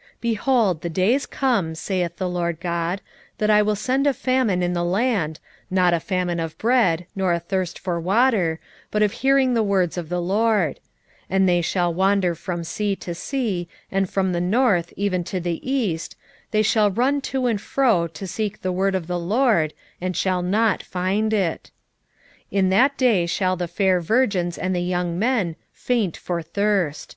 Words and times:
8:11 0.00 0.06
Behold, 0.22 0.80
the 0.80 0.88
days 0.88 1.26
come, 1.26 1.74
saith 1.74 2.16
the 2.16 2.26
Lord 2.26 2.58
GOD, 2.58 3.02
that 3.36 3.50
I 3.50 3.60
will 3.60 3.76
send 3.76 4.06
a 4.06 4.14
famine 4.14 4.62
in 4.62 4.72
the 4.72 4.82
land, 4.82 5.40
not 5.70 5.92
a 5.92 6.00
famine 6.00 6.40
of 6.40 6.56
bread, 6.56 7.04
nor 7.14 7.34
a 7.34 7.38
thirst 7.38 7.78
for 7.78 8.00
water, 8.00 8.58
but 8.90 9.02
of 9.02 9.12
hearing 9.12 9.52
the 9.52 9.62
words 9.62 9.98
of 9.98 10.08
the 10.08 10.22
LORD: 10.22 10.76
8:12 11.26 11.26
And 11.28 11.46
they 11.50 11.60
shall 11.60 11.92
wander 11.92 12.34
from 12.34 12.64
sea 12.64 12.96
to 12.96 13.14
sea, 13.14 13.68
and 13.92 14.08
from 14.08 14.32
the 14.32 14.40
north 14.40 14.94
even 14.96 15.22
to 15.24 15.38
the 15.38 15.60
east, 15.70 16.16
they 16.50 16.62
shall 16.62 16.90
run 16.90 17.20
to 17.20 17.44
and 17.44 17.60
fro 17.60 18.06
to 18.08 18.26
seek 18.26 18.62
the 18.62 18.72
word 18.72 18.94
of 18.94 19.06
the 19.06 19.18
LORD, 19.20 19.74
and 20.00 20.16
shall 20.16 20.40
not 20.40 20.82
find 20.82 21.34
it. 21.34 21.64
8:13 22.44 22.44
In 22.52 22.68
that 22.70 22.96
day 22.96 23.26
shall 23.26 23.54
the 23.54 23.68
fair 23.68 24.00
virgins 24.00 24.56
and 24.56 24.74
young 24.78 25.18
men 25.18 25.56
faint 25.74 26.16
for 26.16 26.40
thirst. 26.40 27.16